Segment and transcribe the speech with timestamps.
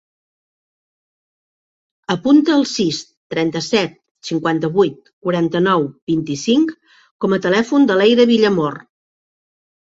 [2.15, 3.03] Apunta el sis,
[3.35, 3.95] trenta-set,
[4.31, 6.75] cinquanta-vuit, quaranta-nou, vint-i-cinc
[7.27, 8.85] com a telèfon de l'Eire Villamor.